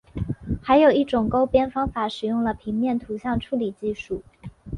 [0.63, 4.23] 还有一种勾边方法使用了平面图像处理技术。